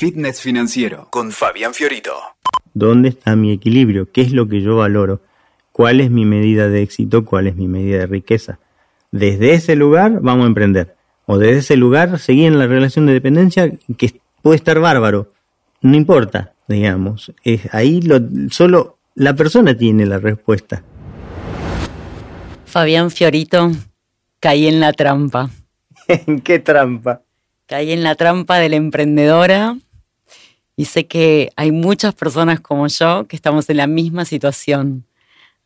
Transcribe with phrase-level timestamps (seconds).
[0.00, 2.14] Fitness Financiero con Fabián Fiorito.
[2.72, 4.10] ¿Dónde está mi equilibrio?
[4.10, 5.20] ¿Qué es lo que yo valoro?
[5.72, 7.26] ¿Cuál es mi medida de éxito?
[7.26, 8.58] ¿Cuál es mi medida de riqueza?
[9.10, 10.96] Desde ese lugar vamos a emprender.
[11.26, 15.32] O desde ese lugar seguir en la relación de dependencia que puede estar bárbaro.
[15.82, 17.34] No importa, digamos.
[17.44, 20.82] Es, ahí lo, solo la persona tiene la respuesta.
[22.64, 23.70] Fabián Fiorito,
[24.40, 25.50] caí en la trampa.
[26.08, 27.20] ¿En qué trampa?
[27.66, 29.76] Caí en la trampa de la emprendedora
[30.80, 35.04] y sé que hay muchas personas como yo que estamos en la misma situación.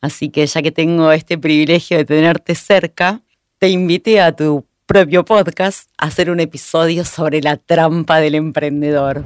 [0.00, 3.20] Así que ya que tengo este privilegio de tenerte cerca,
[3.60, 9.22] te invité a tu propio podcast a hacer un episodio sobre la trampa del emprendedor.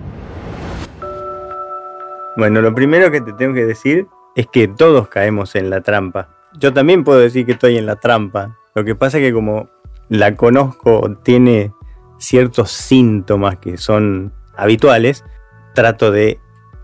[2.36, 6.28] Bueno, lo primero que te tengo que decir es que todos caemos en la trampa.
[6.60, 8.58] Yo también puedo decir que estoy en la trampa.
[8.74, 9.70] Lo que pasa es que como
[10.10, 11.72] la conozco, tiene
[12.18, 15.24] ciertos síntomas que son habituales,
[15.78, 16.40] trato de,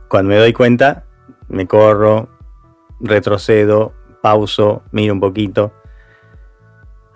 [0.07, 1.03] cuando me doy cuenta,
[1.49, 2.29] me corro,
[3.01, 3.93] retrocedo,
[4.23, 5.73] pauso, miro un poquito.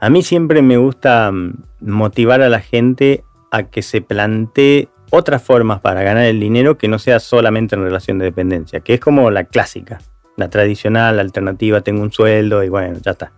[0.01, 5.41] A mí siempre me gusta mm, motivar a la gente a que se plantee otras
[5.41, 9.01] formas para ganar el dinero que no sea solamente en relación de dependencia, que es
[9.01, 10.01] como la clásica,
[10.37, 13.31] la tradicional, la alternativa, tengo un sueldo y bueno, ya está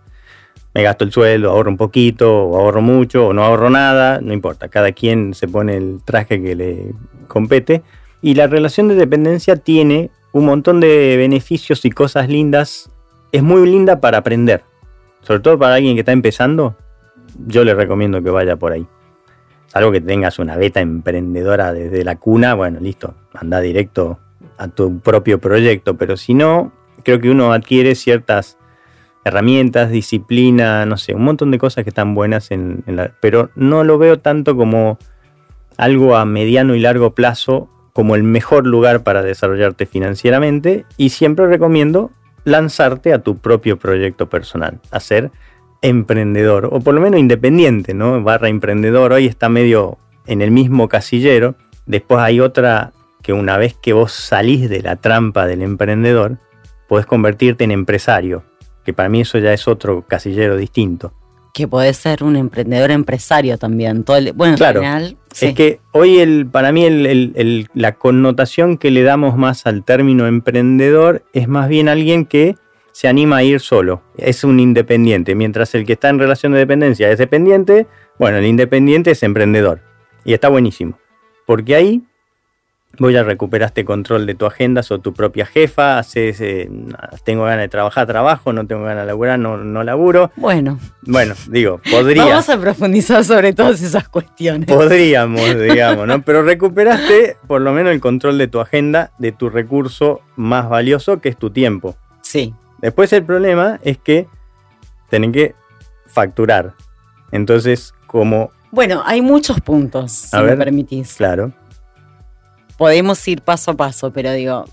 [0.73, 4.33] me gasto el sueldo, ahorro un poquito, o ahorro mucho, o no ahorro nada, no
[4.33, 6.93] importa, cada quien se pone el traje que le
[7.27, 7.83] compete.
[8.21, 12.91] Y la relación de dependencia tiene un montón de beneficios y cosas lindas.
[13.31, 14.63] Es muy linda para aprender,
[15.21, 16.75] sobre todo para alguien que está empezando.
[17.47, 18.85] Yo le recomiendo que vaya por ahí.
[19.67, 24.19] Salvo que tengas una beta emprendedora desde la cuna, bueno, listo, anda directo
[24.57, 25.95] a tu propio proyecto.
[25.95, 28.57] Pero si no, creo que uno adquiere ciertas
[29.23, 33.83] herramientas, disciplina, no sé, un montón de cosas que están buenas en, la, pero no
[33.83, 34.97] lo veo tanto como
[35.77, 41.47] algo a mediano y largo plazo como el mejor lugar para desarrollarte financieramente y siempre
[41.47, 42.11] recomiendo
[42.43, 45.31] lanzarte a tu propio proyecto personal, a ser
[45.81, 48.21] emprendedor o por lo menos independiente, ¿no?
[48.23, 51.55] Barra emprendedor, hoy está medio en el mismo casillero,
[51.85, 56.37] después hay otra que una vez que vos salís de la trampa del emprendedor,
[56.87, 58.43] podés convertirte en empresario,
[58.83, 61.13] que para mí eso ya es otro casillero distinto.
[61.53, 64.03] Que puede ser un emprendedor empresario también.
[64.03, 64.81] Todo bueno, claro,
[65.39, 70.27] es que hoy el, para mí el, la connotación que le damos más al término
[70.27, 72.55] emprendedor es más bien alguien que
[72.91, 74.01] se anima a ir solo.
[74.17, 75.35] Es un independiente.
[75.35, 77.87] Mientras el que está en relación de dependencia es dependiente,
[78.19, 79.81] bueno, el independiente es emprendedor.
[80.25, 80.99] Y está buenísimo.
[81.45, 82.01] Porque ahí
[82.99, 86.69] Voy a recuperaste control de tu agenda, sos tu propia jefa, haces, eh,
[87.23, 90.31] tengo ganas de trabajar, trabajo, no tengo ganas de laburar, no, no laburo.
[90.35, 90.77] Bueno.
[91.03, 92.25] Bueno, digo, podría.
[92.25, 94.67] Vamos a profundizar sobre todas esas cuestiones.
[94.67, 96.21] Podríamos, digamos, ¿no?
[96.21, 101.21] Pero recuperaste por lo menos el control de tu agenda, de tu recurso más valioso,
[101.21, 101.95] que es tu tiempo.
[102.21, 102.53] Sí.
[102.81, 104.27] Después el problema es que
[105.09, 105.55] tienen que
[106.07, 106.73] facturar.
[107.31, 108.51] Entonces, como...
[108.71, 111.15] Bueno, hay muchos puntos, si me permitís.
[111.15, 111.53] Claro
[112.81, 114.65] podemos ir paso a paso, pero digo,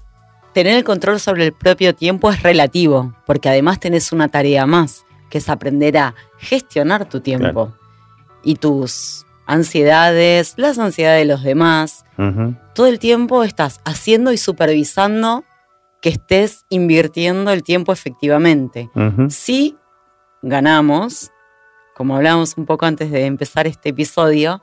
[0.54, 5.04] tener el control sobre el propio tiempo es relativo, porque además tenés una tarea más,
[5.28, 7.74] que es aprender a gestionar tu tiempo
[8.42, 12.06] y tus ansiedades, las ansiedades de los demás.
[12.74, 15.44] Todo el tiempo estás haciendo y supervisando
[16.00, 18.88] que estés invirtiendo el tiempo efectivamente.
[19.28, 19.76] Si
[20.40, 21.30] ganamos,
[21.94, 24.62] como hablábamos un poco antes de empezar este episodio,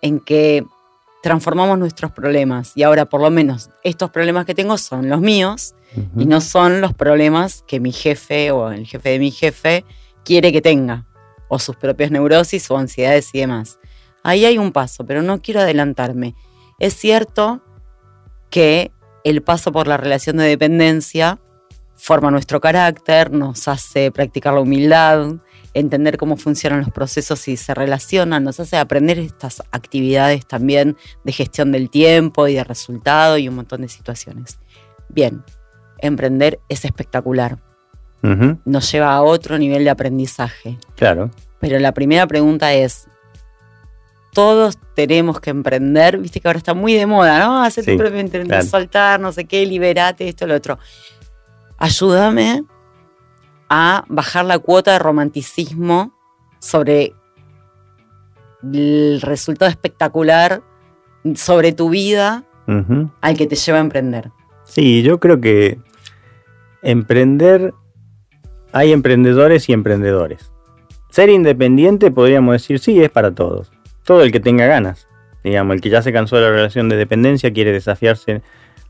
[0.00, 0.64] en que
[1.22, 2.72] transformamos nuestros problemas.
[2.74, 5.74] Y ahora por lo menos estos problemas que tengo son los míos
[6.16, 9.84] y no son los problemas que mi jefe o el jefe de mi jefe
[10.24, 11.06] quiere que tenga,
[11.48, 13.78] o sus propias neurosis o ansiedades y demás.
[14.22, 16.34] Ahí hay un paso, pero no quiero adelantarme.
[16.78, 17.62] Es cierto
[18.50, 18.90] que
[19.24, 21.40] el paso por la relación de dependencia
[21.94, 25.36] forma nuestro carácter, nos hace practicar la humildad,
[25.74, 31.32] entender cómo funcionan los procesos y se relacionan, nos hace aprender estas actividades también de
[31.32, 34.58] gestión del tiempo y de resultado y un montón de situaciones.
[35.08, 35.42] Bien,
[35.98, 37.58] emprender es espectacular.
[38.64, 40.78] Nos lleva a otro nivel de aprendizaje.
[40.94, 41.32] Claro.
[41.58, 43.08] Pero la primera pregunta es,
[44.32, 47.62] todos tenemos que emprender, viste que ahora está muy de moda, ¿no?
[47.62, 50.78] Hacer tu propio soltar, no sé qué, liberate, esto, lo otro.
[51.78, 52.62] Ayúdame
[53.74, 56.12] a bajar la cuota de romanticismo
[56.58, 57.14] sobre
[58.62, 60.60] el resultado espectacular
[61.34, 62.44] sobre tu vida
[63.22, 64.30] al que te lleva a emprender.
[64.64, 65.78] Sí, yo creo que
[66.82, 67.72] emprender,
[68.74, 70.52] hay emprendedores y emprendedores.
[71.08, 73.72] Ser independiente podríamos decir, sí, es para todos.
[74.04, 75.08] Todo el que tenga ganas.
[75.42, 78.42] digamos, el que ya se cansó de la relación de dependencia quiere desafiarse.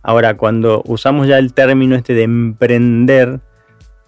[0.03, 3.41] Ahora, cuando usamos ya el término este de emprender,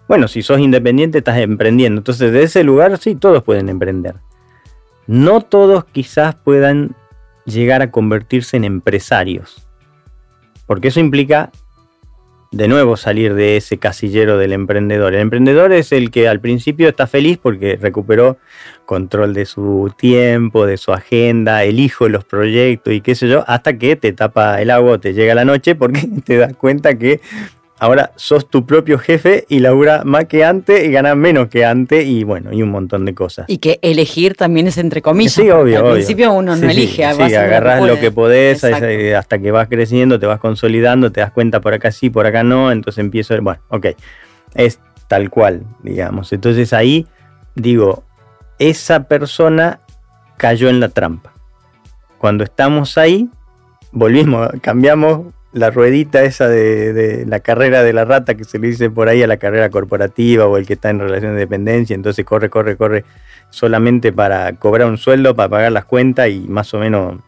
[0.07, 1.99] bueno, si sos independiente estás emprendiendo.
[1.99, 4.15] Entonces, de ese lugar sí, todos pueden emprender.
[5.07, 6.95] No todos quizás puedan
[7.45, 9.67] llegar a convertirse en empresarios.
[10.65, 11.51] Porque eso implica
[12.51, 15.13] de nuevo salir de ese casillero del emprendedor.
[15.13, 18.37] El emprendedor es el que al principio está feliz porque recuperó
[18.85, 23.77] control de su tiempo, de su agenda, elijo los proyectos y qué sé yo, hasta
[23.77, 27.19] que te tapa el agua, te llega la noche porque te das cuenta que
[27.85, 32.05] ahora sos tu propio jefe y labura más que antes y ganas menos que antes
[32.05, 33.45] y bueno, y un montón de cosas.
[33.47, 35.33] Y que elegir también es entre comillas.
[35.33, 35.85] Sí, obvio.
[35.85, 37.03] Al principio uno no elige.
[37.13, 41.61] Sí, agarrás lo que, podés hasta que vas creciendo, te vas consolidando, te das cuenta
[41.61, 43.87] por acá sí, por acá no, entonces empiezo, bueno, ok,
[44.55, 46.33] es tal cual, digamos.
[46.33, 47.05] Entonces ahí
[47.53, 48.03] digo,
[48.57, 49.79] esa persona
[50.37, 51.33] cayó en la trampa.
[52.17, 53.29] Cuando estamos ahí,
[53.91, 58.89] volvimos, cambiamos la ruedita esa de, la carrera de la rata que se le dice
[58.89, 62.25] por ahí a la carrera corporativa o el que está en relación de dependencia, entonces
[62.25, 63.05] corre, corre, corre
[63.51, 67.21] solamente para cobrar un sueldo, para pagar las cuentas y más o menos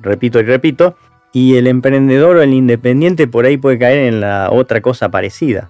[0.00, 0.96] repito y repito.
[1.34, 5.68] Y el emprendedor o el independiente por ahí puede caer en la otra cosa parecida.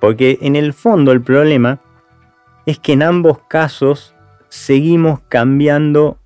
[0.00, 1.78] Porque en el fondo el problema
[2.64, 4.14] es que en ambos casos
[4.48, 6.16] seguimos cambiando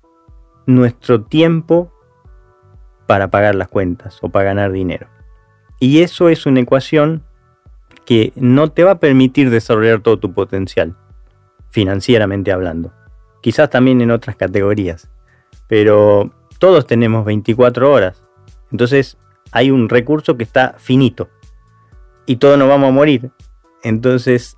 [0.65, 1.91] nuestro tiempo
[3.09, 5.07] para pagar las cuentas o para ganar dinero.
[5.79, 7.23] Y eso es una ecuación
[8.05, 10.95] que no te va a permitir desarrollar todo tu potencial,
[11.71, 12.93] financieramente hablando.
[13.41, 15.09] Quizás también en otras categorías.
[15.67, 16.29] Pero
[16.59, 18.23] todos tenemos 24 horas.
[18.71, 19.17] Entonces
[19.51, 21.29] hay un recurso que está finito.
[22.27, 23.31] Y todos nos vamos a morir.
[23.81, 24.55] Entonces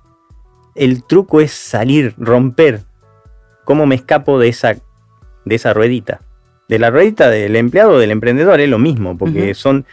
[0.74, 2.82] el truco es salir, romper.
[3.64, 4.74] ¿Cómo me escapo de esa,
[5.46, 6.20] de esa ruedita?
[6.72, 9.84] De la ruedita del empleado o del emprendedor es lo mismo, porque son.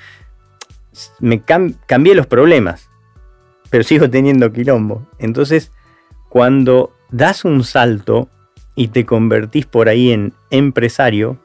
[1.20, 2.90] Me cambié los problemas,
[3.70, 5.06] pero sigo teniendo quilombo.
[5.18, 5.74] Entonces,
[6.30, 8.30] cuando das un salto
[8.76, 11.38] y te convertís por ahí en empresario,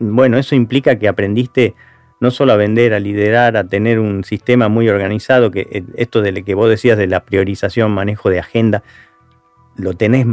[0.00, 1.76] bueno, eso implica que aprendiste
[2.18, 6.22] no solo a vender, a liderar, a tener un sistema muy organizado, que eh, esto
[6.22, 8.82] de lo que vos decías de la priorización, manejo de agenda,
[9.76, 10.26] lo tenés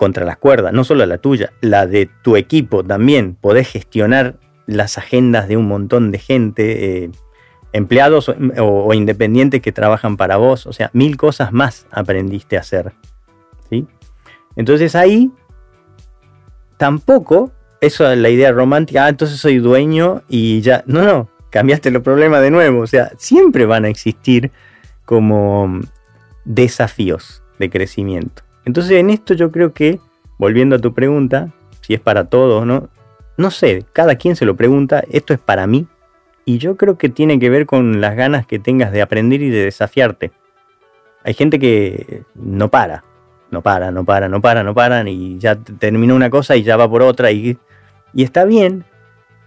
[0.00, 3.36] contra las cuerdas, no solo la tuya, la de tu equipo también.
[3.38, 4.36] Podés gestionar
[4.66, 7.10] las agendas de un montón de gente, eh,
[7.74, 10.66] empleados o, independientes que trabajan para vos.
[10.66, 12.94] O sea, mil cosas más aprendiste a hacer.
[13.68, 13.86] ¿sí?
[14.56, 15.30] Entonces ahí
[16.78, 20.82] tampoco, eso es la idea romántica, ah, entonces soy dueño y ya.
[20.86, 22.80] No, no, cambiaste los problemas de nuevo.
[22.80, 24.50] O sea, siempre van a existir
[25.04, 25.78] como
[26.46, 28.44] desafíos de crecimiento.
[28.64, 30.00] Entonces en esto yo creo que,
[30.38, 32.88] volviendo a tu pregunta, si es para todos, ¿no?
[33.36, 35.86] No sé, cada quien se lo pregunta, esto es para mí,
[36.44, 39.50] y yo creo que tiene que ver con las ganas que tengas de aprender y
[39.50, 40.32] de desafiarte.
[41.22, 43.04] Hay gente que no para,
[43.50, 46.76] no para, no para, no para, no para, y ya terminó una cosa y ya
[46.76, 47.58] va por otra, y,
[48.12, 48.84] y está bien.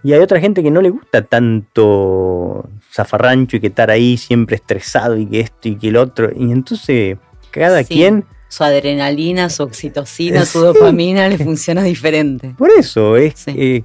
[0.02, 4.56] Y hay otra gente que no le gusta tanto zafarrancho y que estar ahí siempre
[4.56, 6.30] estresado y que esto y que el otro.
[6.34, 7.16] Y entonces
[7.50, 12.54] cada quien su adrenalina, su oxitocina, su dopamina le funciona diferente.
[12.56, 13.82] Por eso, es eh,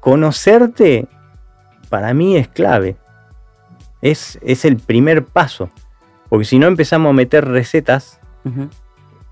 [0.00, 1.06] conocerte
[1.90, 2.96] para mí es clave.
[4.00, 5.68] Es, es, el primer paso.
[6.30, 8.18] Porque si no empezamos a meter recetas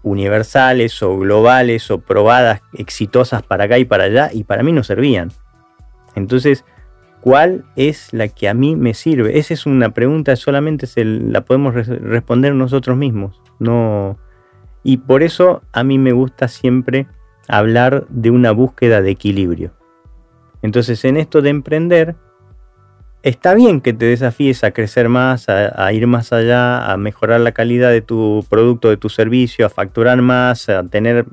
[0.03, 4.83] universales o globales o probadas, exitosas para acá y para allá, y para mí no
[4.83, 5.31] servían.
[6.17, 6.65] Entonces,
[7.21, 9.39] ¿cuál es la que a mí me sirve?
[9.39, 13.41] Esa es una pregunta, solamente se la podemos responder nosotros mismos.
[13.59, 14.19] No,
[14.83, 17.07] y por eso a mí me gusta siempre
[17.49, 19.73] hablar de una búsqueda de equilibrio.
[20.63, 22.17] Entonces en esto de emprender,
[23.23, 27.53] está bien que te desafíes a crecer más, a, ir más allá, a mejorar la
[27.53, 31.27] calidad de tu producto, de tu servicio, a facturar más, a tener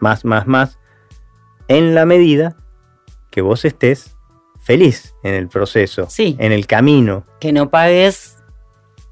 [0.00, 0.78] más, más, más,
[1.68, 2.56] en la medida
[3.30, 4.16] que vos estés
[4.60, 7.24] feliz en el proceso, en el camino.
[7.40, 8.42] Que no pagues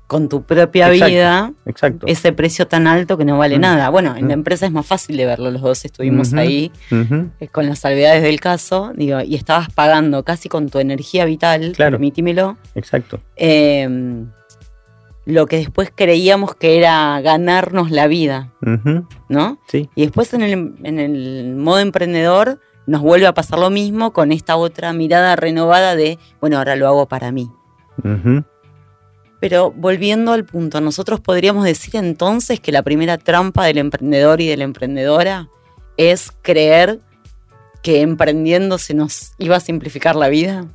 [0.06, 2.06] con tu propia vida exacto.
[2.06, 3.60] ese precio tan alto que no vale mm.
[3.60, 3.88] nada.
[3.90, 4.40] Bueno, en la mm.
[4.40, 8.40] empresa es más fácil de verlo, los dos estuvimos ahí eh, con las salvedades del
[8.40, 11.92] caso, digo, y estabas pagando casi con tu energía vital, claro.
[11.92, 12.56] permítimelo.
[12.74, 13.20] Exacto.
[13.36, 14.30] Em,
[15.24, 18.52] lo que después creíamos que era ganarnos la vida,
[19.30, 19.58] ¿no?
[19.68, 19.88] Sí.
[19.94, 24.32] Y después en el, en el modo emprendedor nos vuelve a pasar lo mismo con
[24.32, 27.50] esta otra mirada renovada de, bueno, ahora lo hago para mí.
[29.40, 34.48] Pero volviendo al punto, nosotros podríamos decir entonces que la primera trampa del emprendedor y
[34.48, 35.48] de la emprendedora
[35.96, 37.00] es creer
[37.84, 40.66] que emprendiendo se nos iba a simplificar la vida?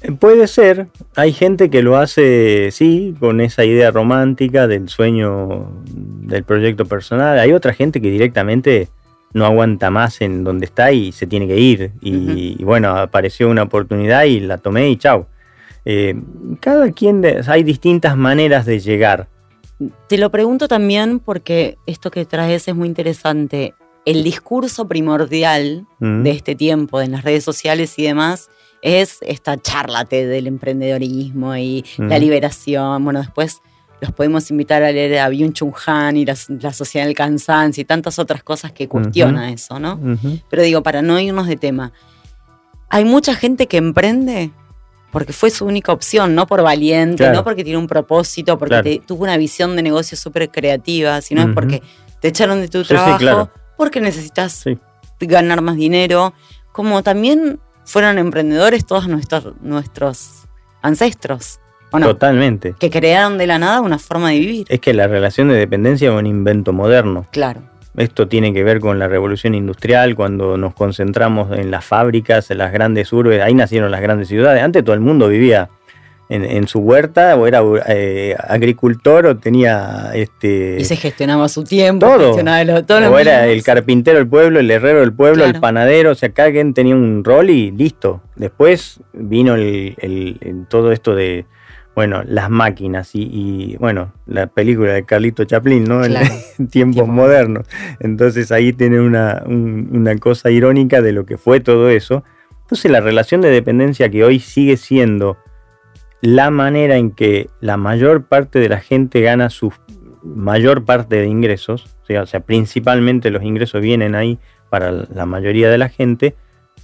[0.00, 5.72] Eh, puede ser, hay gente que lo hace, sí, con esa idea romántica del sueño
[5.84, 7.38] del proyecto personal.
[7.38, 8.88] Hay otra gente que directamente
[9.32, 11.90] no aguanta más en donde está y se tiene que ir.
[12.00, 15.26] Y, bueno, apareció una oportunidad y la tomé y chao.
[15.84, 16.14] Eh,
[16.60, 19.28] cada quien, hay distintas maneras de llegar.
[20.08, 23.74] Te lo pregunto también porque esto que traes es muy interesante
[24.04, 28.48] el discurso primordial de este tiempo en las redes sociales y demás
[28.82, 33.04] es esta charlate del emprendedorismo y la liberación.
[33.04, 33.60] Bueno, después
[34.00, 37.84] los podemos invitar a leer a Byung Chun Han y la, sociedad del cansancio y
[37.84, 40.00] tantas otras cosas que cuestiona eso, ¿no?
[40.50, 41.92] Pero digo, para no irnos de tema,
[42.88, 44.50] hay mucha gente que emprende
[45.12, 49.22] porque fue su única opción, no por valiente, no porque tiene un propósito, porque tuvo
[49.22, 51.82] una visión de negocio súper creativa, sino es porque
[52.20, 54.64] te echaron de tu trabajo porque necesitas
[55.20, 56.34] ganar más dinero,
[56.72, 60.48] como también fueron emprendedores todos nuestros, nuestros
[60.80, 61.60] ancestros.
[61.90, 62.74] Totalmente.
[62.78, 64.66] Que crearon de la nada una forma de vivir.
[64.70, 67.26] Es que la relación de dependencia es un invento moderno.
[67.32, 67.71] Claro.
[67.96, 72.58] Esto tiene que ver con la revolución industrial, cuando nos concentramos en las fábricas, en
[72.58, 74.62] las grandes urbes, ahí nacieron las grandes ciudades.
[74.62, 75.68] Antes todo el mundo vivía
[76.28, 82.06] en, su huerta o era eh, agricultor o tenía este y se gestionaba su tiempo
[82.06, 86.30] todo, o era el carpintero del pueblo el herrero del pueblo el panadero o sea
[86.30, 88.22] cada quien tenía un rol y listo.
[88.36, 91.44] Después vino el, todo esto de
[91.94, 96.14] bueno las máquinas y, bueno la película de Carlito Chaplin no en,
[96.70, 97.66] tiempos modernos.
[98.00, 102.24] Entonces ahí tiene una, una cosa irónica de lo que fue todo eso.
[102.62, 105.36] Entonces la relación de dependencia que hoy sigue siendo
[106.22, 109.72] la manera en que la mayor parte de la gente gana su
[110.22, 114.38] mayor parte de ingresos, o sea, principalmente los ingresos vienen ahí
[114.70, 116.34] para la mayoría de la gente,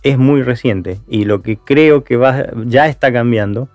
[0.03, 1.01] es muy reciente.
[1.09, 3.69] Y lo que creo que va, ya está cambiando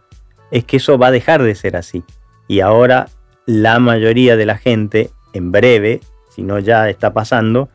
[0.54, 2.04] es que eso va a dejar de ser así.
[2.48, 3.08] Y ahora
[3.46, 7.68] la mayoría de la gente, en breve, si no ya está pasando,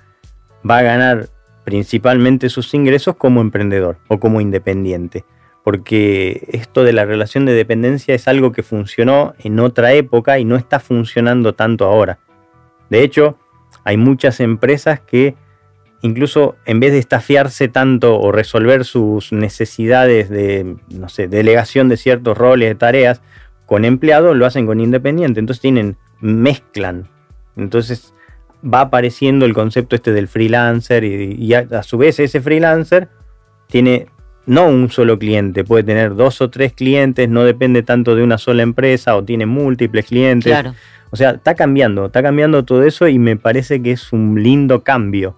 [0.69, 1.29] va a ganar
[1.65, 5.25] principalmente sus ingresos como emprendedor o como independiente
[5.69, 10.47] porque esto de la relación de dependencia es algo que funcionó en otra época y
[10.47, 12.21] no está funcionando tanto ahora.
[12.89, 13.37] De hecho,
[13.85, 15.35] hay muchas empresas que
[16.03, 21.97] incluso en vez de estafiarse tanto o resolver sus necesidades de, no sé, delegación de
[21.97, 23.21] ciertos roles, de tareas
[23.67, 25.41] con empleados, lo hacen con independiente.
[25.41, 27.09] Entonces tienen, mezclan.
[27.57, 28.15] Entonces
[28.63, 33.09] va apareciendo el concepto este del freelancer y, a su vez ese freelancer
[33.69, 34.07] tiene
[34.47, 38.39] no un solo cliente, puede tener dos o tres clientes, no depende tanto de una
[38.39, 40.57] sola empresa o tiene múltiples clientes.
[41.11, 44.83] O sea, está cambiando, está cambiando todo eso y me parece que es un lindo
[44.83, 45.37] cambio.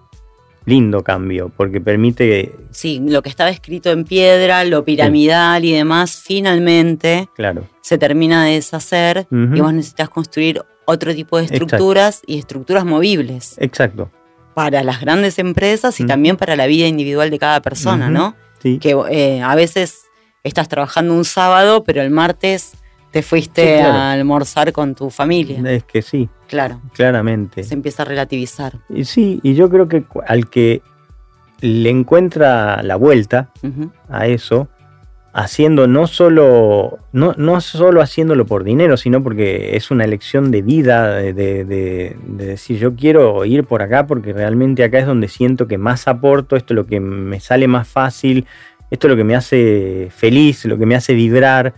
[0.65, 2.55] Lindo cambio, porque permite.
[2.69, 7.67] Sí, lo que estaba escrito en piedra, lo piramidal y demás, finalmente claro.
[7.81, 13.55] se termina de deshacer y vos necesitas construir otro tipo de estructuras y estructuras movibles.
[13.57, 14.09] Exacto.
[14.53, 18.35] Para las grandes empresas y también para la vida individual de cada persona, ¿no?
[18.61, 20.03] Que eh, a veces
[20.43, 22.73] estás trabajando un sábado, pero el martes
[23.11, 25.61] te fuiste a almorzar con tu familia.
[25.69, 26.29] Es que sí.
[26.47, 26.81] Claro.
[26.93, 27.63] Claramente.
[27.63, 28.73] Se empieza a relativizar.
[28.89, 30.81] Y sí, y yo creo que al que
[31.59, 33.51] le encuentra la vuelta
[34.09, 34.69] a eso,
[35.33, 40.61] haciendo no solo, no, no solo haciéndolo por dinero, sino porque es una elección de
[40.61, 45.67] vida, de, de, decir yo quiero ir por acá porque realmente acá es donde siento
[45.67, 48.45] que más aporto, esto es lo que me sale más fácil,
[48.89, 51.73] esto es lo que me hace feliz, lo que me hace vibrar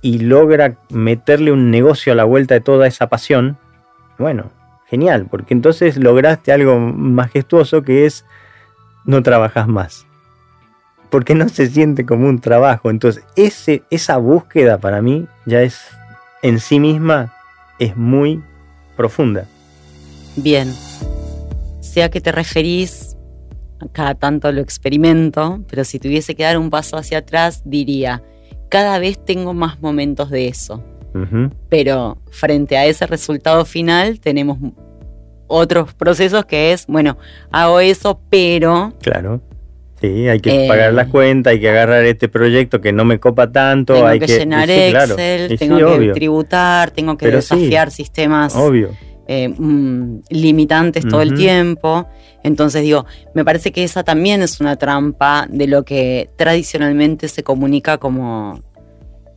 [0.00, 3.58] y logra meterle un negocio a la vuelta de toda esa pasión,
[4.18, 4.50] bueno,
[4.86, 8.24] genial, porque entonces lograste algo majestuoso que es
[9.04, 10.08] no trabajas más
[11.10, 12.90] porque no se siente como un trabajo.
[12.90, 15.80] Entonces, ese, esa búsqueda para mí ya es
[16.42, 17.34] en sí misma
[17.78, 18.42] es muy
[18.96, 19.46] profunda.
[20.36, 20.72] Bien.
[21.80, 23.16] Sea que te referís,
[23.92, 28.22] cada tanto lo experimento, pero si tuviese que dar un paso hacia atrás, diría,
[28.68, 30.82] cada vez tengo más momentos de eso.
[31.68, 34.58] Pero frente a ese resultado final tenemos
[35.48, 37.18] otros procesos que es, bueno,
[37.50, 38.92] hago eso, pero...
[39.02, 39.40] Claro
[40.00, 43.18] Sí, hay que pagar las eh, cuentas, hay que agarrar este proyecto que no me
[43.18, 43.94] copa tanto.
[43.94, 48.54] Tengo hay que, llenar Excel, tengo que tributar, tengo que desafiar sistemas
[49.30, 52.08] eh, mm, limitantes todo el tiempo.
[52.42, 53.04] Entonces digo,
[53.34, 58.62] me parece que esa también es una trampa de lo que tradicionalmente se comunica como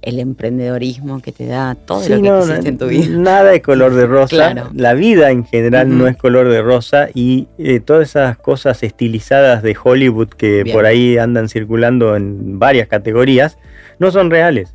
[0.01, 3.05] el emprendedorismo que te da todo lo que no, en tu vida.
[3.09, 4.71] Nada es color de rosa.
[4.73, 9.61] La vida en general no es color de rosa y eh, todas esas cosas estilizadas
[9.61, 13.57] de Hollywood que por ahí andan circulando en varias categorías
[13.99, 14.73] no son reales.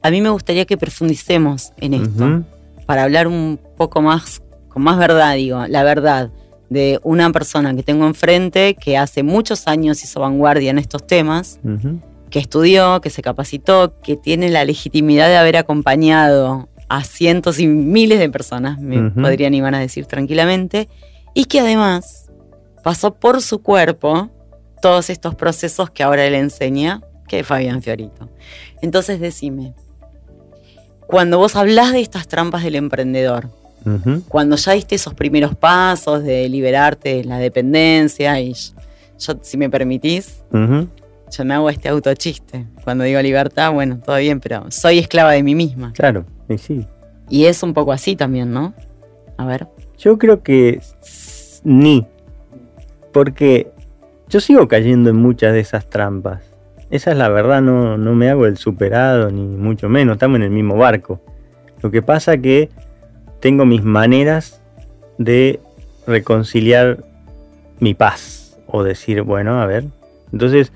[0.00, 2.44] A mí me gustaría que profundicemos en esto
[2.86, 4.42] para hablar un poco más,
[4.74, 6.30] con más verdad, digo, la verdad
[6.68, 11.60] de una persona que tengo enfrente que hace muchos años hizo vanguardia en estos temas
[12.28, 17.68] que estudió, que se capacitó, que tiene la legitimidad de haber acompañado a cientos y
[17.68, 20.88] miles de personas, me podrían iban a decir tranquilamente,
[21.34, 22.32] y que además
[22.82, 24.30] pasó por su cuerpo
[24.82, 28.28] todos estos procesos que ahora él enseña, que es Fabián Fiorito.
[28.82, 29.72] Entonces decime,
[31.06, 33.50] cuando vos hablas de estas trampas del emprendedor,
[34.28, 39.68] cuando ya diste esos primeros pasos de liberarte de la dependencia, y yo, si me
[39.70, 42.66] permitís, yo me hago este autochiste.
[42.84, 45.92] Cuando digo libertad, bueno, todo bien, pero soy esclava de mí misma.
[45.92, 46.86] Claro, y sí.
[47.28, 48.74] Y es un poco así también, ¿no?
[49.36, 49.66] A ver.
[49.98, 50.80] Yo creo que
[51.64, 52.06] ni.
[53.12, 53.70] Porque
[54.28, 56.42] yo sigo cayendo en muchas de esas trampas.
[56.90, 60.42] Esa es la verdad, no, no me hago el superado, ni mucho menos, estamos en
[60.42, 61.20] el mismo barco.
[61.82, 62.70] Lo que pasa que
[63.44, 64.62] tengo mis maneras
[65.18, 65.60] de
[66.06, 67.04] reconciliar
[67.78, 68.58] mi paz.
[68.66, 69.84] O decir, bueno, a ver.
[70.32, 70.72] Entonces,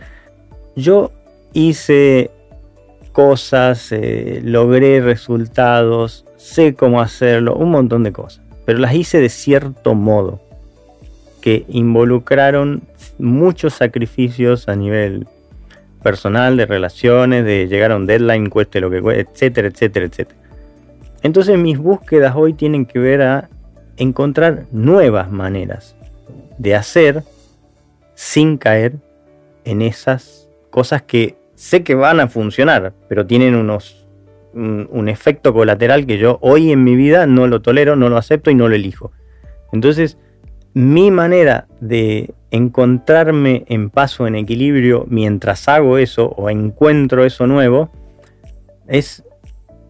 [0.76, 1.10] yo
[1.54, 2.30] hice
[3.12, 9.30] cosas, eh, logré resultados, sé cómo hacerlo, un montón de cosas, pero las hice de
[9.30, 10.38] cierto modo
[11.40, 12.82] que involucraron
[13.18, 15.26] muchos sacrificios a nivel
[16.02, 20.47] personal, de relaciones, de llegar a un deadline, cueste lo que cueste, etcétera, etcétera, etcétera.
[21.22, 23.48] Entonces mis búsquedas hoy tienen que ver a
[23.96, 25.96] encontrar nuevas maneras
[26.58, 27.22] de hacer
[28.14, 28.96] sin caer
[29.64, 34.08] en esas cosas que sé que van a funcionar, pero tienen unos
[34.54, 38.50] un, efecto colateral que yo hoy en mi vida no lo tolero, no lo acepto
[38.50, 39.12] y no lo elijo.
[39.72, 40.18] Entonces,
[40.74, 47.90] mi manera de encontrarme en paso, en equilibrio, mientras hago eso o encuentro eso nuevo,
[48.86, 49.24] es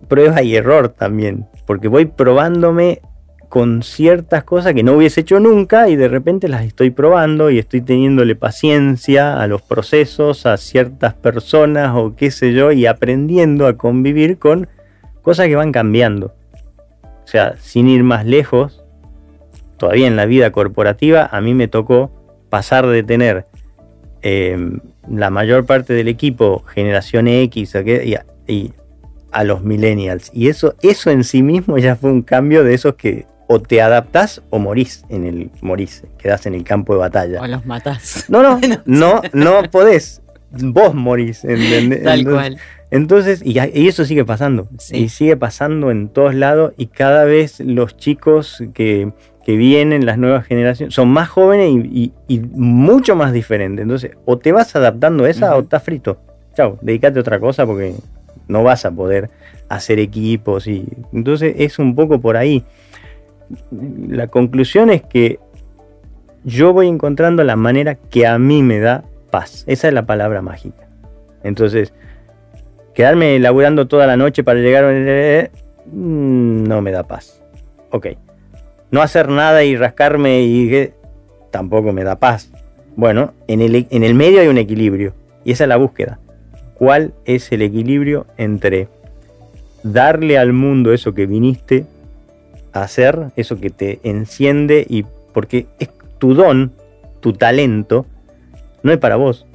[0.08, 3.00] prueba y error también, porque voy probándome
[3.48, 7.58] con ciertas cosas que no hubiese hecho nunca y de repente las estoy probando y
[7.58, 13.66] estoy teniéndole paciencia a los procesos, a ciertas personas o qué sé yo, y aprendiendo
[13.66, 14.68] a convivir con
[15.22, 16.34] cosas que van cambiando.
[17.24, 18.84] O sea, sin ir más lejos,
[19.78, 22.10] todavía en la vida corporativa a mí me tocó
[22.50, 23.46] pasar de tener
[24.22, 28.16] em, la mayor parte del equipo generación X y,
[28.52, 28.72] y
[29.32, 30.30] a los millennials.
[30.32, 33.80] Y eso, eso en sí mismo ya fue un cambio de esos que o te
[33.80, 37.40] adaptás o morís en el morís, quedás en el campo de batalla.
[37.40, 38.26] O los matás.
[38.28, 40.22] No, no, no, no podés.
[40.50, 41.42] Vos morís.
[42.04, 42.58] Tal cual.
[42.90, 44.68] Entonces, y, eso sigue pasando.
[44.90, 46.72] Y sigue pasando en todos lados.
[46.76, 49.12] Y cada vez los chicos que,
[49.46, 52.12] vienen, las nuevas generaciones, son más jóvenes y,
[52.52, 53.82] mucho más diferentes.
[53.82, 56.20] Entonces, o te vas adaptando a esa o estás frito.
[56.54, 57.94] Chao, dedícate a otra cosa porque
[58.48, 59.30] no vas a poder
[59.68, 60.66] hacer equipos.
[60.66, 62.64] y Entonces, es un poco por ahí
[63.70, 65.38] la conclusión es que
[66.44, 69.64] yo voy encontrando la manera que a mí me da paz.
[69.66, 70.88] Esa es la palabra mágica.
[71.42, 71.92] Entonces,
[72.94, 75.50] quedarme laburando toda la noche para llegar a...
[75.86, 77.42] Mm, no me da paz.
[77.90, 78.08] Ok.
[78.90, 80.92] No hacer nada y rascarme y
[81.50, 82.50] tampoco me da paz.
[82.96, 85.14] Bueno, en el, en el medio hay un equilibrio.
[85.44, 86.18] Y esa es la búsqueda.
[86.78, 88.88] ¿Cuál es el equilibrio entre
[89.82, 91.86] darle al mundo eso que viniste
[92.72, 96.72] hacer, eso que te enciende y porque es tu don,
[97.20, 98.06] tu talento,
[98.82, 99.46] no es para vos,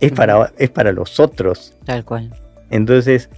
[0.00, 1.74] es para, es para los otros.
[1.84, 2.30] Tal cual.
[2.70, 3.28] Entonces,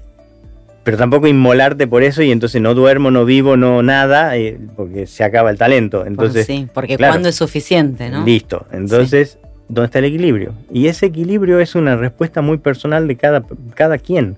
[0.85, 5.07] pero tampoco inmolarte por eso y entonces no duermo, no vivo, no nada, eh, porque
[5.07, 6.07] se acaba el talento.
[6.07, 8.25] Entonces, sí, porque cuando es suficiente, ¿no?
[8.25, 8.67] Listo.
[8.73, 10.55] Entonces, ¿dónde está el equilibrio?
[10.73, 14.37] Y ese equilibrio es una respuesta muy personal de cada, cada quien.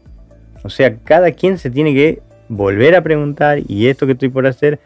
[0.62, 4.47] O sea, cada quien se tiene que volver a preguntar y esto que estoy por
[4.47, 4.79] hacer.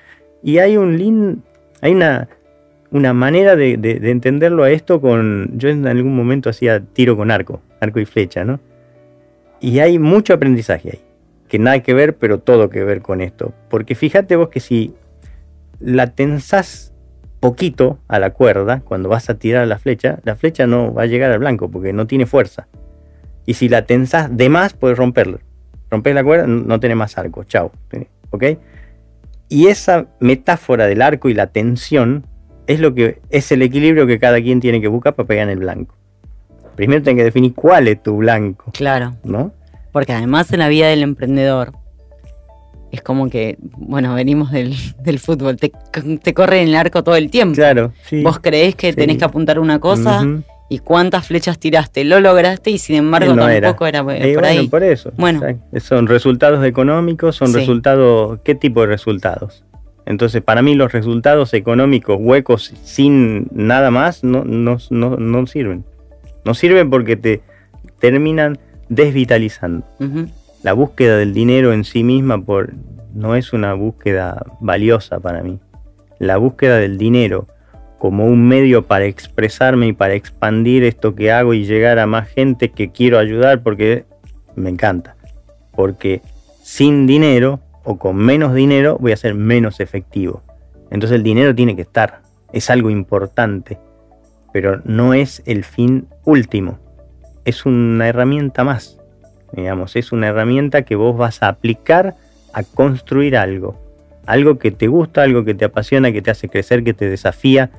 [0.43, 1.39] Y hay un link,
[1.81, 2.29] hay una,
[2.91, 7.61] una manera de, entenderlo a esto con, yo en algún momento hacía tiro con arco,
[7.81, 8.61] arco y flecha, ¿no?
[9.61, 11.01] Y hay mucho aprendizaje ahí,
[11.49, 13.53] que nada que ver, pero todo que ver con esto.
[13.71, 14.95] Porque fíjate vos que si
[15.81, 16.94] la tensás
[17.45, 21.07] poquito a la cuerda, cuando vas a tirar la flecha, la flecha no va a
[21.07, 22.69] llegar al blanco porque no tiene fuerza.
[23.45, 25.41] Y si la tensás de más, puedes romperla
[25.91, 27.71] rompes la cuerda, no tiene más arco, chao.
[28.31, 28.45] ¿Ok?
[29.51, 32.27] Y esa metáfora del arco y la tensión
[32.67, 35.51] es lo que es el equilibrio que cada quien tiene que buscar para pegar en
[35.51, 35.95] el blanco.
[36.77, 38.73] Primero tienes que definir cuál es tu blanco.
[38.73, 39.17] Claro.
[39.23, 39.53] ¿No?
[39.93, 41.73] Porque además en la vida del emprendedor
[42.95, 44.75] es como que, bueno, venimos del,
[45.19, 45.71] fútbol, te,
[46.35, 47.55] corre en el arco todo el tiempo.
[47.55, 48.23] Claro, sí.
[48.23, 50.25] Vos creés que tenés que apuntar una cosa
[50.69, 54.69] y cuántas flechas tiraste, lo lograste y sin embargo tampoco era, por bueno, ahí.
[54.69, 55.13] Por eso.
[55.17, 55.43] Bueno.
[55.79, 59.65] Son resultados económicos, son resultados, ¿qué tipo de resultados?
[60.07, 65.85] Entonces, para mí los resultados económicos huecos sin nada más no, no, no, sirven.
[66.45, 67.41] No sirven porque te
[68.01, 69.87] terminan desvitalizando.
[70.65, 72.73] La búsqueda del dinero en sí misma por,
[73.13, 75.61] no es una búsqueda valiosa para mí.
[76.19, 77.47] La búsqueda del dinero
[77.99, 82.29] como un medio para expresarme y para expandir esto que hago y llegar a más
[82.29, 84.07] gente que quiero ayudar porque
[84.57, 85.17] me encanta.
[85.77, 86.23] Porque
[86.63, 90.43] sin dinero o con menos dinero voy a ser menos efectivo.
[90.91, 92.23] Entonces el dinero tiene que estar,
[92.55, 93.79] es algo importante,
[94.51, 96.79] pero no es el fin último,
[97.45, 98.99] es una herramienta más,
[99.57, 102.17] digamos, es una herramienta que vos vas a aplicar
[102.53, 103.79] a construir algo,
[104.27, 107.71] algo que te gusta, algo que te apasiona, que te hace crecer, que te desafía,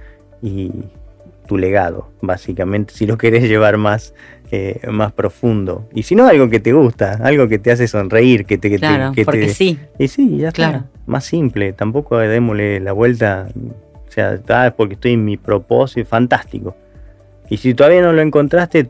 [0.42, 0.72] y
[1.48, 4.14] tu legado, básicamente, si lo querés llevar más,
[4.52, 5.88] eh, más profundo.
[5.94, 8.70] Y si no, algo que te gusta, algo que te hace sonreír, que te...
[8.70, 9.80] Que claro, porque sí.
[9.98, 10.86] Y sí, ya está.
[11.06, 13.48] Más simple, tampoco démosle la vuelta,
[14.08, 16.76] o sea, ah, porque estoy en mi propósito, fantástico.
[17.50, 18.90] Y si todavía no lo encontraste,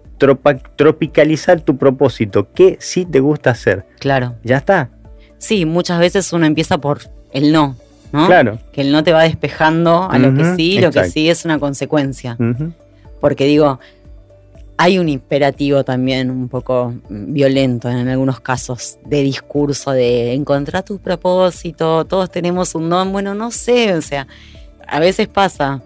[0.75, 3.85] tropicalizar tu propósito, ¿qué sí te gusta hacer?
[3.99, 4.35] Claro.
[4.43, 4.89] Ya está.
[5.37, 6.99] Sí, muchas veces uno empieza por
[7.33, 7.75] el no.
[8.11, 8.59] Claro.
[8.71, 11.59] Que él no te va despejando a lo que sí, lo que sí es una
[11.59, 12.37] consecuencia.
[13.19, 13.79] Porque digo,
[14.77, 20.99] hay un imperativo también un poco violento en algunos casos de discurso de encontrar tu
[20.99, 24.27] propósito, todos tenemos un don, bueno, no sé, o sea,
[24.87, 25.81] a veces pasa.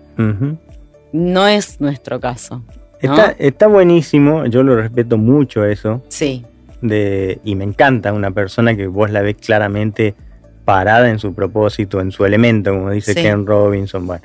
[1.12, 2.62] No es nuestro caso.
[3.02, 6.04] Está, está buenísimo, yo lo respeto mucho eso.
[6.10, 6.45] Sí.
[6.82, 10.15] De, y me encanta una persona que vos la ves claramente
[10.65, 14.06] parada en su propósito, en su elemento, como dice Ken Robinson.
[14.06, 14.24] Bueno.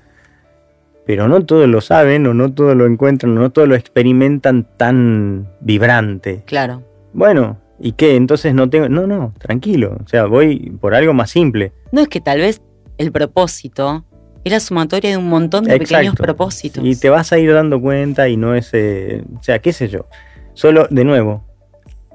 [1.06, 4.66] Pero no todos lo saben, o no todos lo encuentran, o no todos lo experimentan
[4.76, 6.42] tan vibrante.
[6.46, 6.82] Claro.
[7.12, 8.16] Bueno, ¿y qué?
[8.16, 8.88] Entonces no tengo.
[8.88, 9.98] No, no, tranquilo.
[10.04, 11.72] O sea, voy por algo más simple.
[11.92, 12.60] No es que tal vez
[12.98, 14.04] el propósito
[14.44, 16.84] es la sumatoria de un montón de pequeños propósitos.
[16.84, 18.70] Y te vas a ir dando cuenta y no es.
[18.72, 20.06] Eh, o sea, qué sé yo.
[20.52, 21.44] Solo, de nuevo,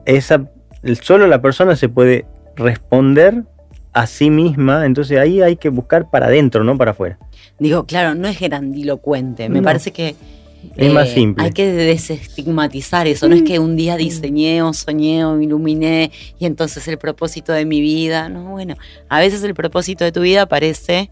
[0.05, 0.49] esa,
[1.01, 3.43] solo la persona se puede responder
[3.93, 7.17] a sí misma, entonces ahí hay que buscar para adentro, no para afuera.
[7.57, 10.15] Digo, claro, no es grandilocuente, me parece que
[10.75, 11.43] es más eh, simple.
[11.43, 16.45] Hay que desestigmatizar eso, no es que un día diseñé o soñé o iluminé y
[16.45, 18.75] entonces el propósito de mi vida, no, bueno,
[19.09, 21.09] a veces el propósito de tu vida aparece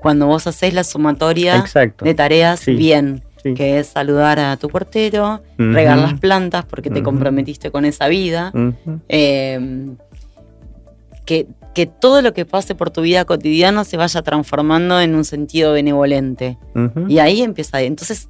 [0.00, 1.64] cuando vos haces la sumatoria
[2.02, 3.22] de tareas bien.
[3.42, 8.52] que es saludar a tu portero, regar las plantas porque te comprometiste con esa vida,
[9.08, 9.88] eh,
[11.24, 15.24] que que todo lo que pase por tu vida cotidiana se vaya transformando en un
[15.24, 16.58] sentido benevolente.
[17.08, 17.80] Y ahí empieza.
[17.80, 18.28] Entonces,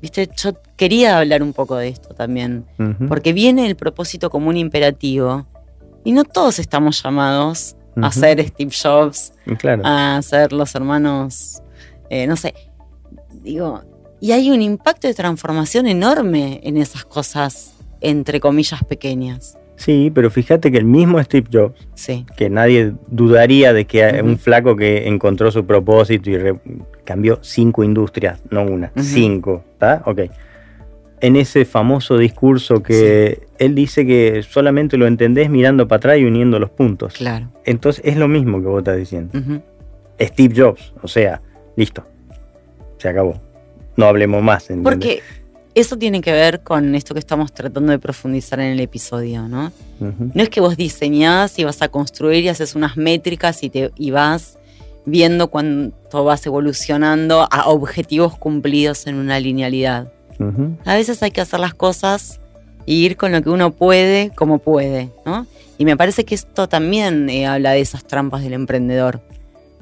[0.00, 2.64] viste, yo quería hablar un poco de esto también,
[3.08, 5.46] porque viene el propósito como un imperativo.
[6.04, 9.32] Y no todos estamos llamados a ser Steve Jobs,
[9.84, 11.62] a ser los hermanos,
[12.10, 12.54] eh, no sé,
[13.42, 13.82] digo,
[14.20, 19.56] y hay un impacto de transformación enorme en esas cosas, entre comillas, pequeñas.
[19.76, 21.78] Sí, pero fíjate que el mismo Steve Jobs,
[22.36, 26.38] que nadie dudaría de que un flaco que encontró su propósito y
[27.04, 30.02] cambió cinco industrias, no una, cinco, ¿está?
[30.04, 30.22] Ok.
[31.20, 36.24] En ese famoso discurso que él dice que solamente lo entendés mirando para atrás y
[36.24, 37.14] uniendo los puntos.
[37.14, 37.48] Claro.
[37.64, 39.38] Entonces es lo mismo que vos estás diciendo.
[40.20, 41.40] Steve Jobs, o sea,
[41.76, 42.04] listo,
[42.98, 43.40] se acabó.
[43.96, 44.70] No hablemos más.
[44.70, 44.92] ¿entendés?
[44.92, 45.22] Porque
[45.74, 49.72] eso tiene que ver con esto que estamos tratando de profundizar en el episodio, ¿no?
[50.00, 53.90] No es que vos diseñás y vas a construir y haces unas métricas y, te,
[54.10, 54.58] vas
[55.04, 60.12] viendo cuánto vas evolucionando a objetivos cumplidos en una linealidad.
[60.84, 62.40] A veces hay que hacer las cosas
[62.86, 65.46] e ir con lo que uno puede, como puede, ¿no?
[65.78, 69.20] Y me parece que esto también eh, habla de esas trampas del emprendedor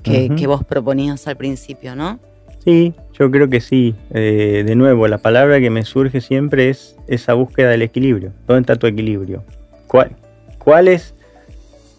[0.03, 2.21] que, que vos proponías al principio, ¿no?
[2.67, 3.95] Sí, yo creo que sí.
[4.11, 8.33] Eh, de nuevo, la palabra que me surge siempre es esa búsqueda del equilibrio.
[8.47, 9.45] ¿Dónde está tu equilibrio?
[9.87, 10.17] ¿Cuál,
[10.59, 11.15] cuál es?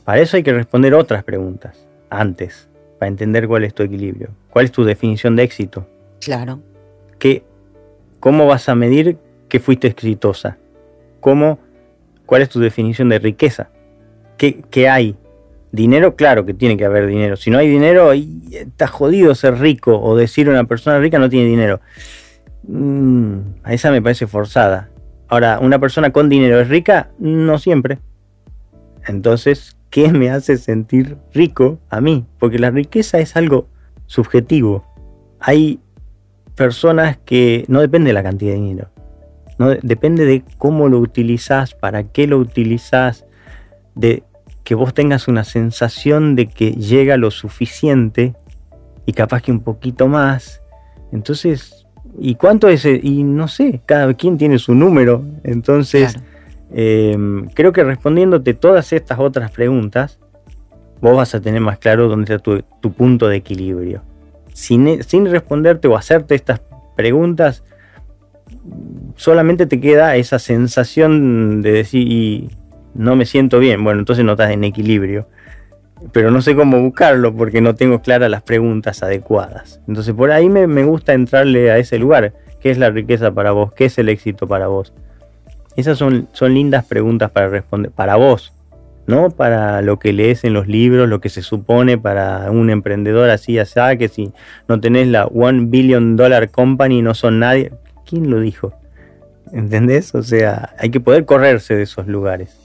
[0.03, 2.67] Para eso hay que responder otras preguntas antes,
[2.99, 4.29] para entender cuál es tu equilibrio.
[4.49, 5.87] ¿Cuál es tu definición de éxito?
[6.19, 6.59] Claro.
[7.17, 7.43] ¿Qué,
[8.19, 9.17] ¿Cómo vas a medir
[9.49, 10.57] que fuiste exitosa?
[11.19, 11.59] ¿Cómo,
[12.25, 13.69] ¿Cuál es tu definición de riqueza?
[14.37, 15.15] ¿Qué, qué hay
[15.71, 17.35] Dinero, claro que tiene que haber dinero.
[17.35, 21.47] Si no hay dinero, está jodido ser rico o decir una persona rica no tiene
[21.47, 21.81] dinero.
[22.63, 24.89] Mm, a esa me parece forzada.
[25.27, 27.11] Ahora, ¿una persona con dinero es rica?
[27.19, 27.99] No siempre.
[29.05, 32.25] Entonces, ¿qué me hace sentir rico a mí?
[32.39, 33.67] Porque la riqueza es algo
[34.05, 34.85] subjetivo.
[35.39, 35.81] Hay
[36.57, 38.89] personas que no depende de la cantidad de dinero.
[39.57, 43.25] No, depende de cómo lo utilizas, para qué lo utilizas,
[43.95, 44.23] de
[44.63, 48.35] que vos tengas una sensación de que llega lo suficiente
[49.05, 50.61] y capaz que un poquito más.
[51.13, 51.87] Entonces,
[52.19, 52.85] ¿y cuánto es?
[52.85, 55.23] Y no sé, cada quien tiene su número.
[55.43, 56.17] Entonces,
[56.73, 60.19] em, creo que respondiéndote todas estas otras preguntas,
[61.01, 64.01] vos vas a tener más claro dónde está tu, punto de equilibrio.
[64.57, 66.61] Sin, sin responderte o hacerte estas
[66.95, 67.63] preguntas,
[69.15, 72.49] solamente te queda esa sensación de decir,
[72.95, 75.27] no me siento bien, bueno, entonces no estás en equilibrio.
[76.11, 79.79] Pero no sé cómo buscarlo porque no tengo claras las preguntas adecuadas.
[79.87, 82.33] Entonces por ahí me, gusta entrarle a ese lugar.
[82.59, 83.71] ¿Qué es la riqueza para vos?
[83.75, 84.91] ¿Qué es el éxito para vos?
[85.75, 88.56] Esas son, son lindas preguntas para responder, para vos,
[89.07, 93.29] no para lo que lees en los libros, lo que se supone para un emprendedor
[93.29, 94.31] así, así, que si
[94.67, 97.71] no tenés la One Billion Dollar Company no son nadie.
[98.05, 98.73] ¿Quién lo dijo?
[99.53, 100.13] ¿Entendés?
[100.13, 102.57] O sea, hay que poder correrse de esos lugares.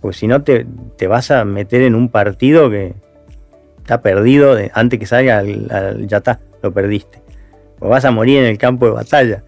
[0.00, 0.66] Porque si no te,
[1.08, 2.94] vas a meter en un partido que
[3.78, 7.20] está perdido, antes que salga, ya está, lo perdiste.
[7.80, 9.42] O vas a morir en el campo de batalla.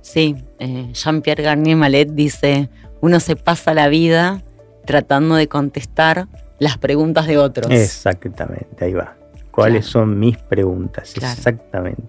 [0.00, 2.68] Sí, eh, Jean-Pierre Garnier Malet dice,
[3.00, 4.42] uno se pasa la vida
[4.84, 7.70] tratando de contestar las preguntas de otros.
[7.70, 9.16] Exactamente, ahí va.
[9.50, 11.14] ¿Cuáles son mis preguntas?
[11.16, 12.02] Exactamente.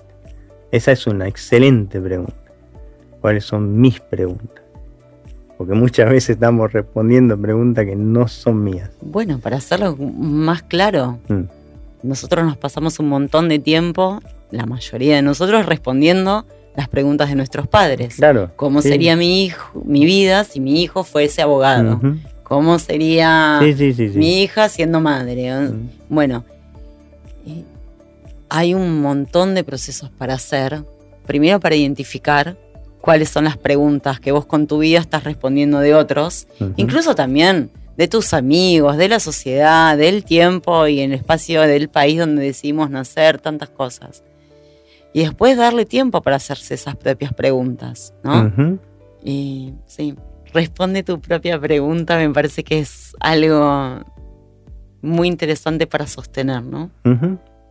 [0.72, 2.46] Esa es una excelente pregunta
[3.26, 4.64] cuáles son mis preguntas.
[5.58, 8.92] Porque muchas veces estamos respondiendo preguntas que no son mías.
[9.02, 11.42] Bueno, para hacerlo más claro, mm.
[12.04, 14.20] nosotros nos pasamos un montón de tiempo,
[14.52, 18.18] la mayoría de nosotros, respondiendo las preguntas de nuestros padres.
[18.18, 18.52] Claro.
[18.58, 22.00] ¿Cómo sería mi hijo, mi vida si mi hijo fuese abogado?
[22.46, 23.60] ¿Cómo sería
[24.14, 25.52] mi hija siendo madre?
[25.52, 25.90] Mm.
[26.10, 26.46] Bueno,
[28.50, 30.84] hay un montón de procesos para hacer.
[31.26, 32.56] Primero para identificar
[33.02, 37.72] cuáles son las preguntas que vos con tu vida estás respondiendo de otros, incluso también
[37.98, 42.44] de tus amigos, de la sociedad, del tiempo y en el espacio del país donde
[42.44, 44.24] decidimos nacer, tantas cosas.
[45.14, 48.78] Y después darle tiempo para hacerse esas propias preguntas, ¿no?
[49.24, 50.14] Y sí,
[50.56, 54.04] responde tu propia pregunta, me parece que es algo
[55.04, 56.90] muy interesante para sostener, ¿no?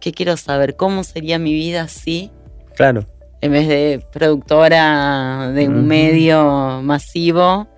[0.01, 0.77] ¿Qué quiero saber?
[0.77, 2.31] ¿Cómo sería mi vida si?
[2.77, 3.07] Claro
[3.45, 7.69] en vez de productora de un medio masivo,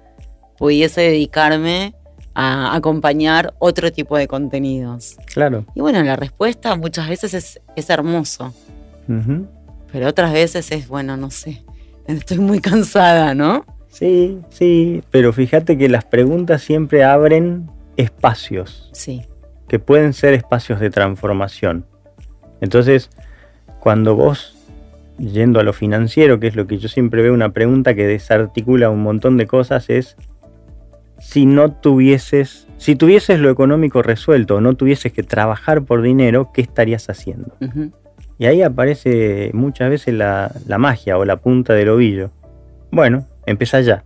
[0.59, 1.93] pudiese dedicarme
[2.35, 5.17] a acompañar otro tipo de contenidos.
[5.27, 5.67] Claro.
[5.75, 8.55] Y bueno, la respuesta muchas veces es, hermoso.
[9.91, 11.65] Pero otras veces es, bueno, no sé,
[12.07, 13.65] estoy muy cansada, ¿no?
[13.97, 18.91] Sí, sí, pero fíjate que las preguntas siempre abren espacios.
[18.93, 19.23] Sí.
[19.69, 21.87] Que pueden ser espacios de transformación.
[22.61, 23.09] Entonces,
[23.81, 24.55] cuando vos
[25.19, 28.91] yendo a lo financiero, que es lo que yo siempre veo una pregunta que desarticula
[28.91, 30.17] un montón de cosas, es
[31.19, 36.51] si no tuvieses, si tuvieses lo económico resuelto o no tuvieses que trabajar por dinero,
[36.53, 37.57] ¿qué estarías haciendo?
[38.39, 42.31] Y ahí aparece muchas veces la, magia o la punta del ovillo.
[42.91, 44.05] Bueno, empieza ya.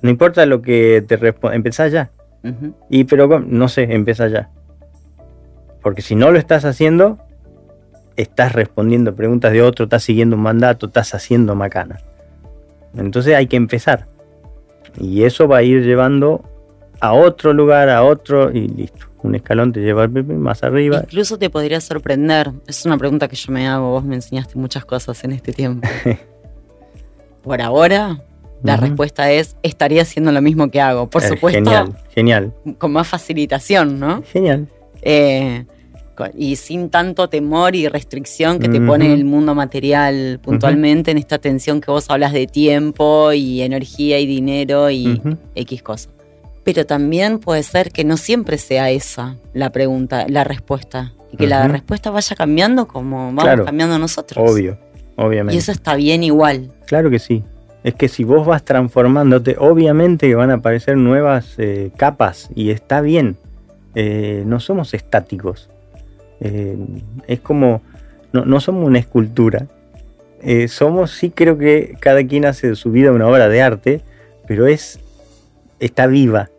[0.00, 2.10] No importa lo que te responda, empieza ya.
[2.90, 4.50] Y pero no sé, empieza ya.
[5.80, 7.18] Porque si no lo estás haciendo,
[8.16, 12.00] estás respondiendo preguntas de otro, estás siguiendo un mandato, estás haciendo macana.
[12.96, 14.08] Entonces hay que empezar.
[14.98, 16.44] Y eso va a ir llevando
[17.00, 19.06] a otro lugar, a otro, y listo.
[19.22, 21.00] Un escalón te lleva más arriba.
[21.04, 22.50] Incluso te podría sorprender.
[22.66, 23.90] Es una pregunta que yo me hago.
[23.90, 25.88] Vos me enseñaste muchas cosas en este tiempo.
[27.42, 28.20] Por ahora,
[28.62, 31.10] la respuesta es: estaría haciendo lo mismo que hago.
[31.10, 31.58] Por supuesto.
[31.58, 32.54] Genial, genial.
[32.78, 34.22] Con más facilitación, ¿no?
[34.22, 34.68] Genial.
[35.02, 35.64] Eh,
[36.36, 41.38] y sin tanto temor y restricción que te pone el mundo material puntualmente en esta
[41.38, 45.20] tensión que vos hablas de tiempo y energía y dinero y
[45.54, 46.10] X cosas.
[46.62, 51.12] Pero también puede ser que no siempre sea esa la pregunta, la respuesta.
[51.32, 54.48] Y que la respuesta vaya cambiando como vamos cambiando nosotros.
[54.48, 54.78] Obvio,
[55.16, 55.54] obviamente.
[55.54, 56.70] Y eso está bien igual.
[56.86, 57.42] Claro que sí.
[57.84, 62.70] Es que si vos vas transformándote, obviamente que van a aparecer nuevas eh, capas y
[62.70, 63.36] está bien.
[63.94, 65.68] Eh, no somos estáticos.
[66.40, 66.76] Eh,
[67.26, 67.82] es como,
[68.32, 69.66] no, somos una escultura.
[70.66, 74.00] Somos, sí creo que cada quien hace de su vida una obra de arte,
[74.48, 74.98] pero es,
[75.78, 76.50] está viva,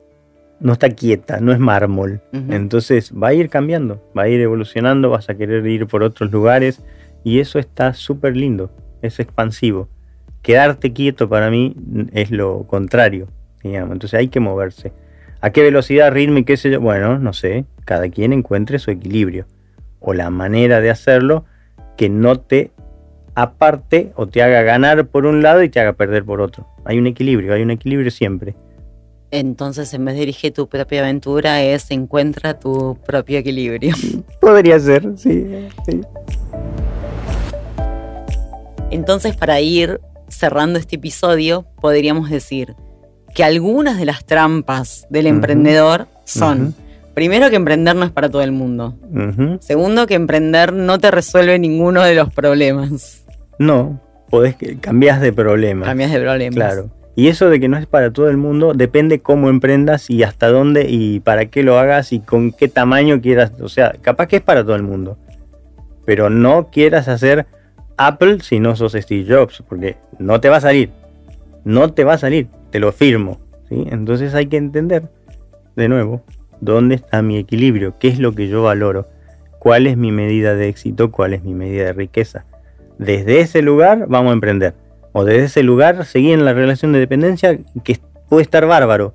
[0.62, 2.22] no está quieta, no es mármol.
[2.32, 6.32] Entonces va a ir cambiando, va a ir evolucionando, vas a querer ir por otros
[6.32, 6.80] lugares
[7.24, 9.90] y eso está súper lindo, es expansivo.
[10.42, 11.76] Quedarte quieto para mí
[12.14, 13.28] es lo contrario,
[13.64, 13.94] digamos.
[13.94, 14.92] Entonces hay que moverse
[15.44, 16.80] ¿A qué velocidad, ritmo y qué sé yo?
[16.80, 19.46] Bueno, no sé, cada quien encuentre su equilibrio
[20.00, 21.44] o la manera de hacerlo
[21.98, 22.72] que no te
[23.36, 26.66] aparte o te haga ganar por un lado y te haga perder por otro.
[26.86, 28.56] Hay un equilibrio, hay un equilibrio siempre.
[29.32, 33.94] Entonces, en vez de dirigir tu propia aventura, es encuentra tu propio equilibrio.
[34.40, 35.46] Podría ser, sí,
[35.86, 36.00] sí.
[38.94, 42.76] Entonces, para ir cerrando este episodio, podríamos decir,
[43.34, 46.76] que algunas de las trampas del emprendedor son,
[47.16, 48.96] primero que emprender no es para todo el mundo.
[49.62, 53.26] Segundo, que emprender no te resuelve ninguno de los problemas.
[53.58, 55.86] No, podés cambias de problema.
[55.86, 56.56] Cambias de problemas.
[56.56, 56.92] Claro.
[57.16, 60.50] Y eso de que no es para todo el mundo depende cómo emprendas y hasta
[60.50, 63.54] dónde y para qué lo hagas y con qué tamaño quieras.
[63.60, 65.18] O sea, capaz que es para todo el mundo.
[66.06, 67.48] Pero no quieras hacer
[67.98, 70.92] Apple si no sos Steve Jobs, porque no te va a salir.
[71.64, 73.40] No te va a salir te lo firmo.
[73.70, 73.86] ¿sí?
[73.92, 75.04] Entonces hay que entender,
[75.76, 76.24] de nuevo,
[76.60, 79.08] dónde está mi equilibrio, qué es lo que yo valoro,
[79.60, 82.46] cuál es mi medida de éxito, cuál es mi medida de riqueza.
[82.98, 84.74] Desde ese lugar vamos a emprender.
[85.12, 89.14] O desde ese lugar seguir en la relación de dependencia que puede estar bárbaro.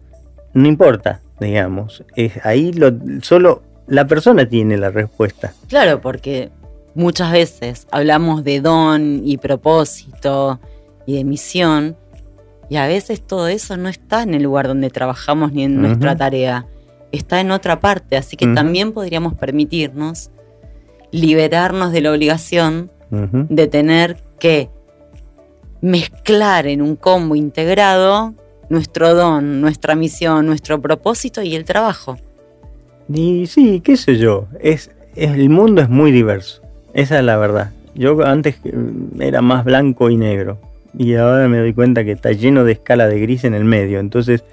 [0.55, 2.05] No importa, digamos.
[2.15, 5.53] Es ahí lo, solo la persona tiene la respuesta.
[5.69, 6.51] Claro, porque
[6.99, 10.61] muchas veces hablamos de don y propósito
[11.07, 11.97] y de misión,
[12.69, 16.17] y a veces todo eso no está en el lugar donde trabajamos ni en nuestra
[16.17, 16.67] tarea,
[17.13, 18.17] está en otra parte.
[18.17, 20.31] Así que también podríamos permitirnos
[21.11, 24.69] liberarnos de la obligación de tener que
[25.81, 28.35] mezclar en un combo integrado
[28.69, 32.19] nuestro don, nuestra misión, nuestro propósito y el trabajo.
[33.11, 36.61] Y sí, qué sé yo, es, el mundo es muy diverso,
[36.95, 37.71] esa es la verdad.
[37.95, 38.61] Yo antes
[39.19, 40.59] era más blanco y negro,
[40.97, 43.99] y ahora me doy cuenta que está lleno de escala de gris en el medio.
[44.01, 44.45] Entonces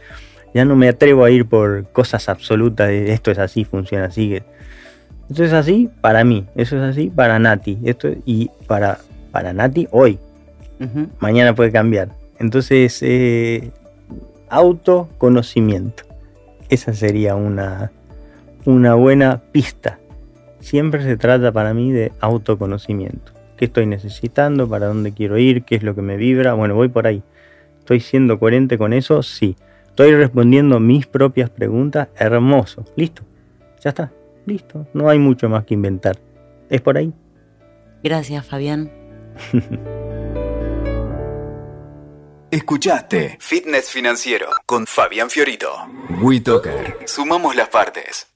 [0.54, 4.42] ya no me atrevo a ir por cosas absolutas de esto es así, funciona así.
[5.30, 7.80] Esto es así para mí, eso es así para Nati.
[7.84, 9.00] Esto, y para,
[9.32, 10.20] para Nati hoy.
[11.20, 12.10] Mañana puede cambiar.
[12.38, 13.72] Entonces, eh,
[14.50, 16.04] autoconocimiento.
[16.70, 17.92] Esa sería una,
[18.66, 20.00] una buena pista.
[20.66, 25.76] Siempre se trata para mí de autoconocimiento qué estoy necesitando, para dónde quiero ir, qué
[25.76, 26.54] es lo que me vibra.
[26.54, 27.22] Bueno, voy por ahí.
[27.78, 29.22] ¿Estoy siendo coherente con eso?
[29.22, 29.56] Sí.
[29.86, 32.08] ¿Estoy respondiendo mis propias preguntas?
[32.16, 32.84] Hermoso.
[32.96, 33.22] Listo.
[33.80, 34.12] Ya está.
[34.48, 34.88] Listo.
[34.96, 36.18] No hay mucho más que inventar.
[36.68, 37.14] Es por ahí.
[38.04, 38.92] Gracias, Fabián.
[42.50, 45.70] Escuchaste Fitness Financiero con Fabián Fiorito.
[46.24, 46.98] WeToker.
[47.06, 48.35] Sumamos las partes.